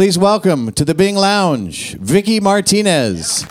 [0.00, 3.44] Please welcome to the Bing Lounge, Vicci Martinez.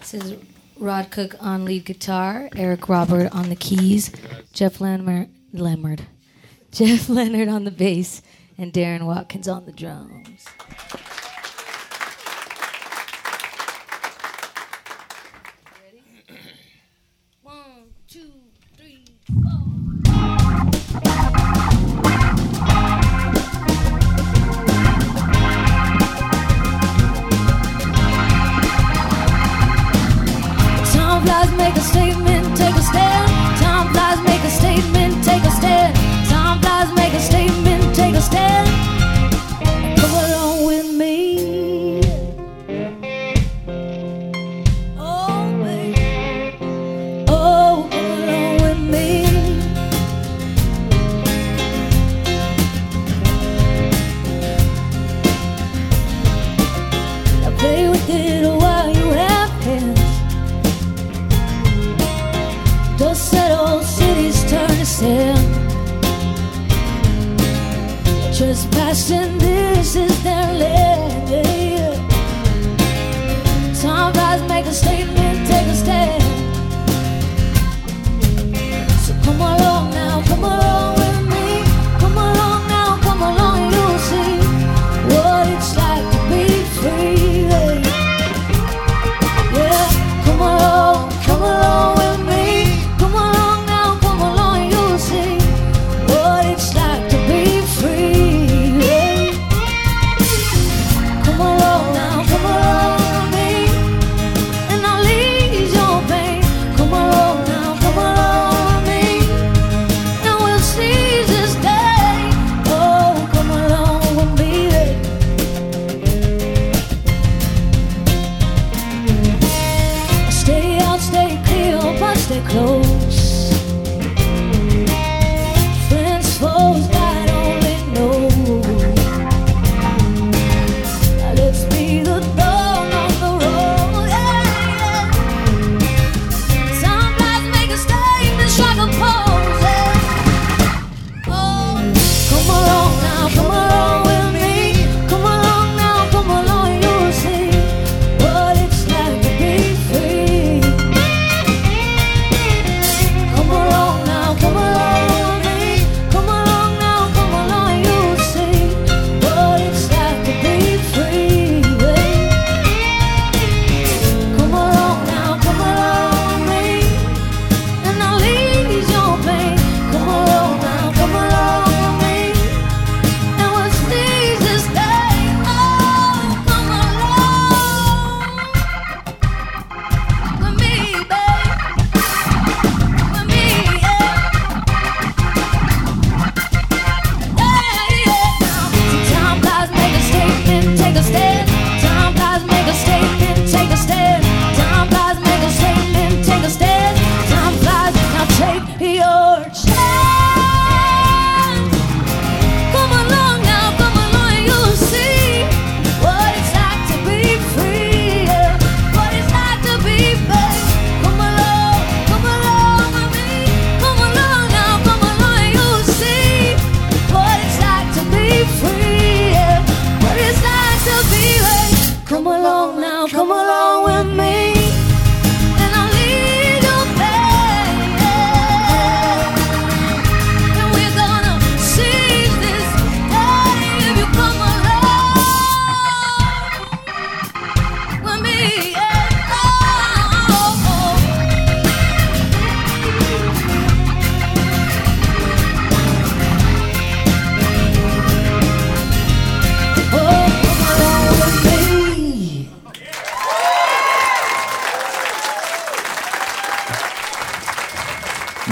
[0.00, 0.34] This is
[0.76, 4.10] Rod Cook on lead guitar, Eric Robert on the keys,
[4.52, 5.28] Jeff Landmer,
[6.72, 8.20] Jeff Leonard on the bass,
[8.58, 10.44] and Darren Watkins on the drums.
[18.88, 19.04] three,
[21.02, 21.27] four.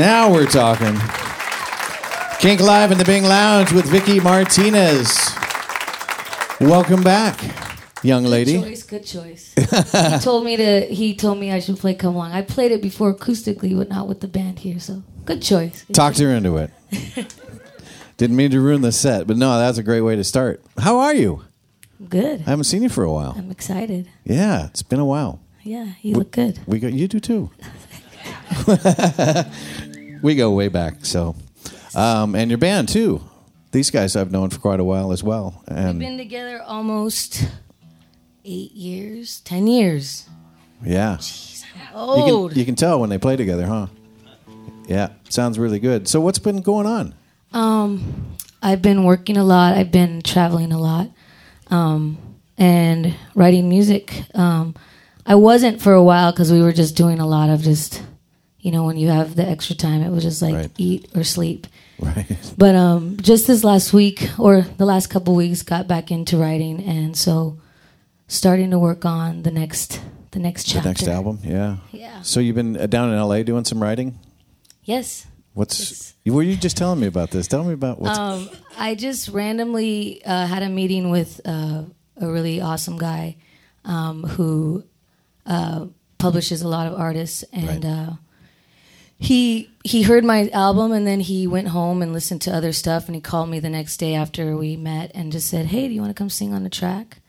[0.00, 0.98] Now we're talking.
[2.38, 5.14] Kink Live in the Bing Lounge with Vicci Martinez.
[6.58, 7.38] Welcome back,
[8.02, 8.54] young lady.
[8.54, 9.54] Good choice, good choice.
[9.54, 10.86] he told me to.
[10.86, 14.08] He told me I should play "Come Along." I played it before acoustically, but not
[14.08, 14.80] with the band here.
[14.80, 15.84] So good choice.
[15.84, 16.22] Good Talked choice.
[16.22, 16.70] her into it.
[18.16, 20.62] Didn't mean to ruin the set, but no, that's a great way to start.
[20.78, 21.44] How are you?
[22.00, 22.40] I'm good.
[22.40, 23.34] I haven't seen you for a while.
[23.36, 24.08] I'm excited.
[24.24, 25.42] Yeah, it's been a while.
[25.62, 26.58] Yeah, you we, look good.
[26.66, 27.50] We got you do too.
[30.22, 31.04] we go way back.
[31.04, 31.34] So,
[31.94, 33.22] um, and your band too.
[33.72, 35.62] These guys I've known for quite a while as well.
[35.68, 37.44] And We've been together almost
[38.44, 40.28] eight years, ten years.
[40.84, 42.50] yeah, you Old.
[42.50, 43.86] can you can tell when they play together, huh?
[44.88, 46.08] Yeah, sounds really good.
[46.08, 47.14] So what's been going on?
[47.52, 49.74] Um, I've been working a lot.
[49.74, 51.10] I've been traveling a lot,
[51.68, 52.18] um,
[52.58, 54.24] and writing music.
[54.34, 54.74] Um,
[55.26, 58.02] I wasn't for a while because we were just doing a lot of just,
[58.60, 60.70] you know, when you have the extra time, it was just like Right.
[60.78, 61.66] eat or sleep.
[61.98, 62.26] Right.
[62.56, 66.82] But um, just this last week or the last couple weeks, got back into writing,
[66.82, 67.58] and so
[68.28, 70.00] starting to work on the next
[70.32, 70.82] the next chapter.
[70.82, 71.76] The next album, yeah.
[71.92, 72.22] Yeah.
[72.22, 73.42] So you've been uh, down in L.A.
[73.44, 74.18] doing some writing.
[74.84, 75.26] Yes.
[75.54, 77.48] What's were you just telling me about this?
[77.48, 78.48] Tell me about what's Um,
[78.78, 81.82] I just randomly uh, had a meeting with uh,
[82.16, 83.36] a really awesome guy
[83.84, 84.84] um, who
[85.46, 85.86] uh,
[86.18, 88.12] publishes a lot of artists, and Right.
[89.20, 93.06] He he heard my album, and then he went home and listened to other stuff,
[93.06, 95.94] and he called me the next day after we met, and just said, "Hey, do
[95.94, 97.20] you want to come sing on the track?"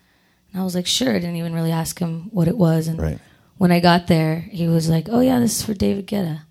[0.52, 3.00] And I was like, "Sure." I didn't even really ask him what it was, and
[3.00, 3.20] Right.
[3.58, 6.42] when I got there, he was like, "Oh yeah, this is for David Guetta."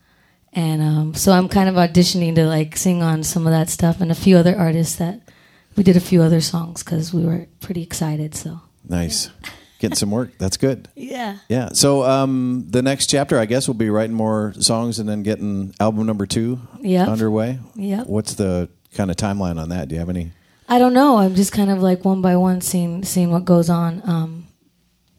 [0.53, 4.01] And um, so I'm kind of auditioning to like sing on some of that stuff
[4.01, 5.21] and a few other artists that
[5.77, 8.35] we did a few other songs because we were pretty excited.
[8.35, 9.31] So nice?
[9.81, 10.39] Getting some work.
[10.39, 10.89] That's good.
[10.95, 11.71] yeah, Yeah.
[11.73, 15.75] So um, the next chapter, I guess, will be writing more songs and then getting
[15.81, 17.09] album number two Yep.
[17.09, 17.59] underway.
[17.75, 18.07] Yep.
[18.07, 19.89] What's the kind of timeline on that?
[19.89, 20.31] Do you have any?
[20.69, 21.17] I don't know.
[21.19, 24.03] I'm just kind of like one by one seeing seeing what goes on.
[24.09, 24.47] Um,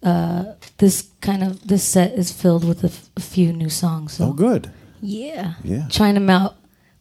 [0.04, 4.14] uh, this kind of this set is filled with a, f- a few new songs.
[4.14, 4.72] So Oh, good.
[5.02, 5.88] yeah, Yeah.
[5.90, 6.56] trying them out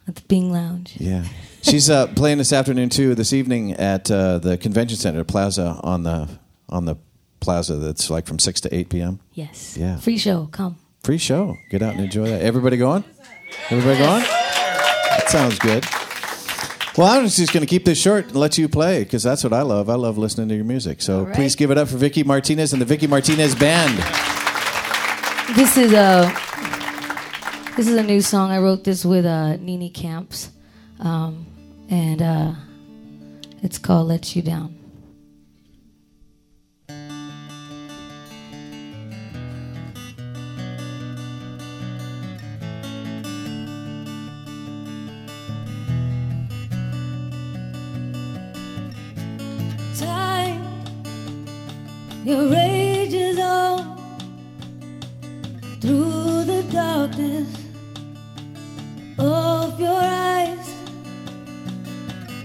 [0.08, 0.94] at the Bing Lounge.
[0.98, 1.24] Yeah.
[1.62, 3.14] She's uh, playing this afternoon too.
[3.14, 6.28] This evening at uh, the convention center plaza on the
[6.68, 6.96] on the
[7.40, 7.76] plaza.
[7.76, 9.20] That's like from six to eight p.m.
[9.32, 9.76] Yes.
[9.76, 9.96] Yeah.
[9.98, 10.48] Free show.
[10.52, 10.76] Come.
[11.02, 11.56] Free show.
[11.70, 12.42] Get out and enjoy that.
[12.42, 13.04] Everybody going?
[13.70, 14.22] Everybody going?
[14.22, 15.84] That sounds good.
[16.98, 19.52] Well, I'm just going to keep this short and let you play because that's what
[19.52, 19.88] I love.
[19.88, 21.00] I love listening to your music.
[21.00, 21.34] So right.
[21.34, 23.96] please give it up for Vicci Martinez and the Vicci Martinez Band.
[25.56, 26.32] This is a
[27.76, 28.50] this is a new song.
[28.50, 30.50] I wrote this with uh, Nini Camps,
[30.98, 31.46] um,
[31.88, 32.52] and uh,
[33.62, 34.79] it's called "Let You Down."
[59.18, 60.66] Of your eyes,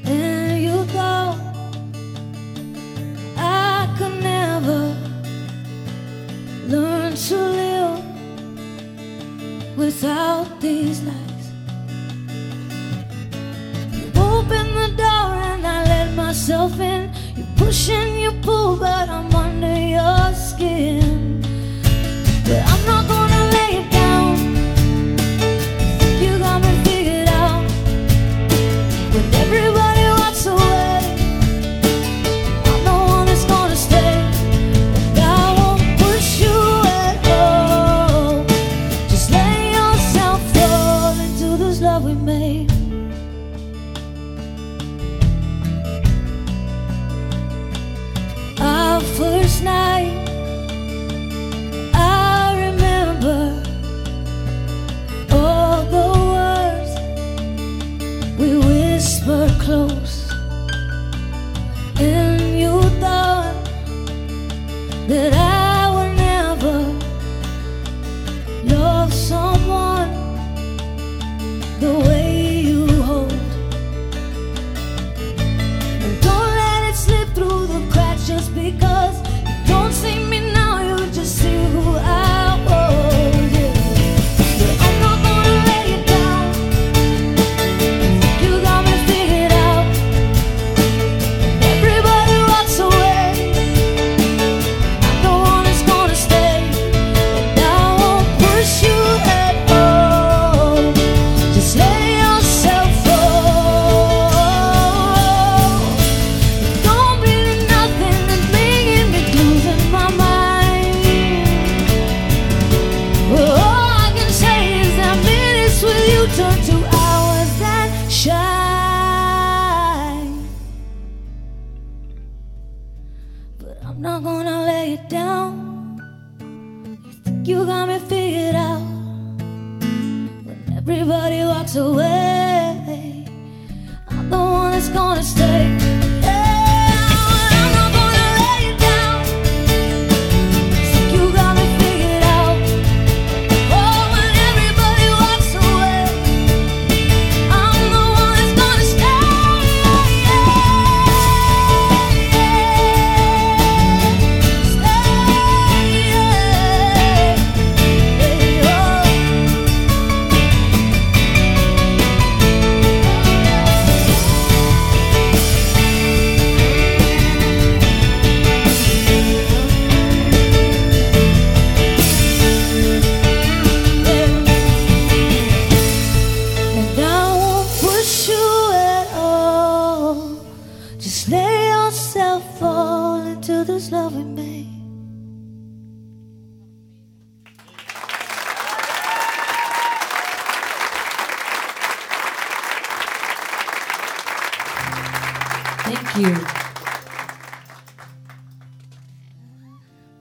[0.03, 1.37] and you thought
[3.37, 4.81] I could never
[6.67, 8.03] learn to live
[9.77, 11.45] without these lies.
[13.97, 17.11] You open the door and I let myself in.
[17.37, 21.04] You push and you pull, but I'm under your skin.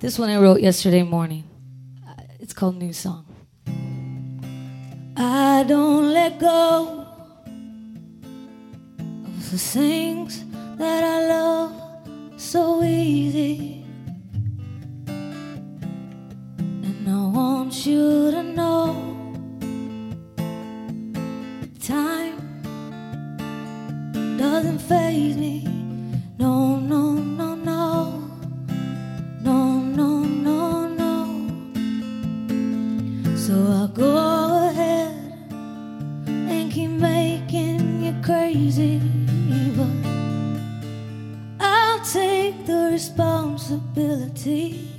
[0.04, 1.44] This one I wrote yesterday morning.
[2.38, 3.25] It's called New Song.
[5.16, 7.06] I don't let go
[9.25, 10.44] of the things
[10.76, 11.73] that I love
[12.37, 13.87] so easy.
[16.66, 18.23] And I want you
[42.54, 44.93] take the responsibility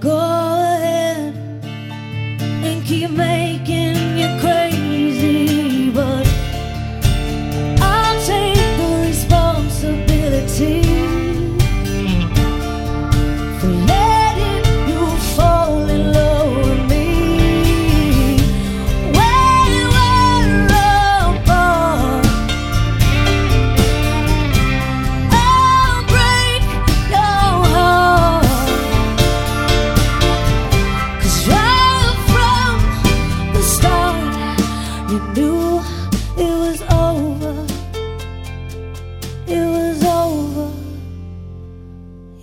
[0.00, 0.21] Go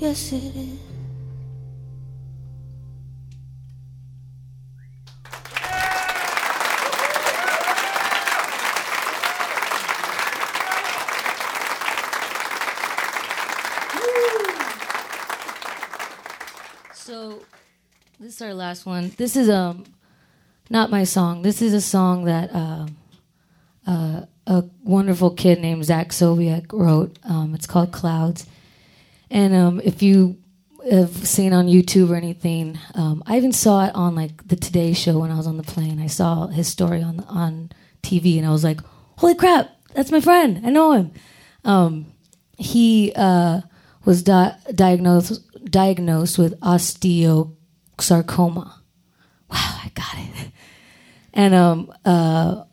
[0.09, 0.15] So
[18.19, 19.11] this is our last one.
[19.15, 19.83] This is um
[20.71, 21.43] not my song.
[21.43, 22.97] This is a song that um
[23.85, 27.19] uh, a wonderful kid named Zach Sobiech wrote.
[27.23, 28.47] Um, it's called Clouds.
[29.31, 30.37] And um, if you
[30.89, 34.93] have seen on YouTube or anything, um, I even saw it on like the Today
[34.93, 35.99] Show when I was on the plane.
[35.99, 37.71] I saw his story on on
[38.01, 38.79] TV, and I was like,
[39.17, 40.61] "Holy crap, that's my friend!
[40.65, 41.11] I know him."
[41.63, 42.05] Um,
[42.57, 43.61] he uh,
[44.05, 47.53] was di- diagnosed diagnosed with osteosarcoma.
[49.51, 50.51] Wow, I got it.
[51.31, 52.63] And um, uh,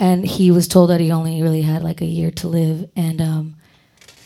[0.00, 3.20] and he was told that he only really had like a year to live, and
[3.20, 3.56] um,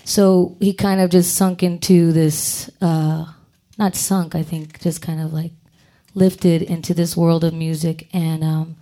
[0.04, 3.26] so he kind of just sunk into this, uh,
[3.78, 5.52] not sunk, I think, just kind of like
[6.14, 8.76] lifted into this world of music and um,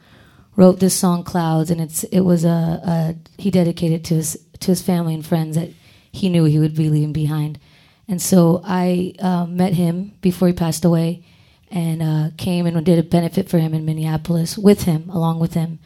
[0.57, 4.73] wrote this song "Clouds," and it's it was a, a he dedicated to his to
[4.73, 5.71] his family and friends that
[6.13, 7.59] he knew he would be leaving behind,
[8.09, 11.25] And so I uh, met him before he passed away
[11.71, 15.55] and uh, came and did a benefit for him in Minneapolis with him, along with
[15.55, 15.79] him.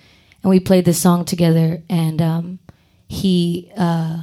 [0.42, 1.82] And we played this song together.
[1.90, 2.58] And um,
[3.06, 4.22] he uh,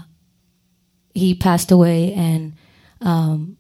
[1.14, 2.54] he passed away, and
[3.02, 3.58] um,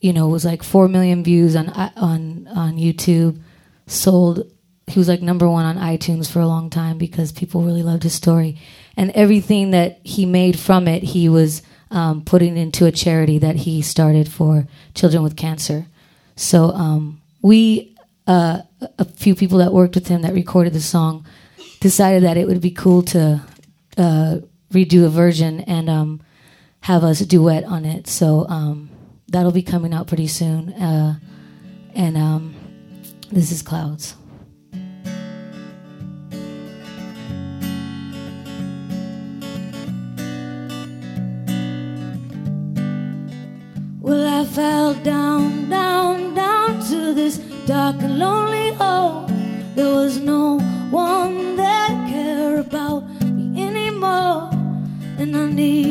[0.00, 3.40] you know, it was like four million views on on on YouTube.
[3.86, 4.50] Sold.
[4.88, 8.04] He was like number one on iTunes for a long time because people really loved
[8.04, 8.58] his story,
[8.96, 13.56] and everything that he made from it, he was um, putting into a charity that
[13.56, 15.86] he started for children with cancer.
[16.36, 17.96] So um, we,
[18.26, 18.62] uh,
[18.98, 21.26] a few people that worked with him that recorded the song,
[21.80, 23.42] decided that it would be cool to
[23.96, 24.38] uh,
[24.72, 26.20] redo a version and um,
[26.86, 28.06] have us duet on it.
[28.06, 28.88] So um,
[29.26, 30.72] that'll be coming out pretty soon.
[30.72, 31.18] Uh,
[31.96, 32.54] and um,
[33.32, 34.14] this is Clouds.
[44.00, 49.26] Well, I fell down, down, down to this dark and lonely hole.
[49.74, 54.50] There was no one that cared about me anymore,
[55.18, 55.85] and I needed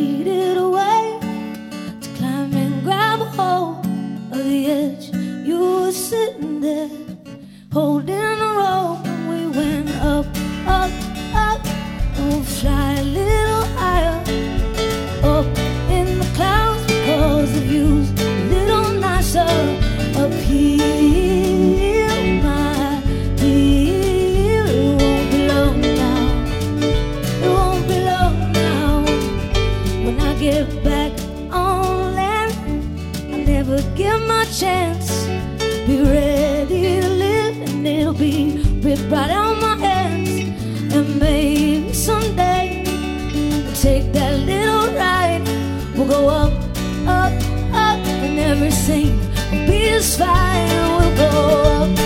[30.45, 31.11] get back
[31.51, 32.53] on land,
[33.33, 35.25] I never give my chance.
[35.87, 40.29] Be ready to live, and it'll be ripped right out my hands.
[40.93, 42.83] And maybe someday
[43.63, 45.41] we'll take that little ride.
[45.95, 46.53] We'll go up,
[47.07, 47.33] up,
[47.73, 49.17] up, and everything
[49.51, 50.69] will be just fine.
[50.99, 51.31] We'll go
[51.73, 52.04] up, up,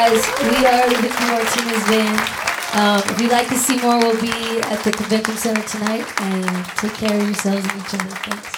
[0.00, 0.24] guys.
[0.40, 2.20] We are the Vicci Martinez Band.
[2.72, 4.32] Um, if you'd like to see more, we'll be
[4.62, 6.06] at the convention center tonight.
[6.22, 8.08] And take care of yourselves and each other.
[8.24, 8.56] Thanks.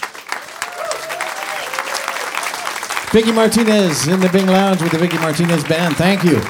[3.11, 5.97] Vicci Martinez in the Bing Lounge with the Vicci Martinez Band.
[5.97, 6.41] Thank you.